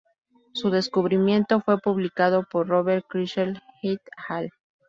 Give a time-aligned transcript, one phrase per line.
[0.53, 4.49] Su descubrimiento fue publicado por Robert Kirshner et al.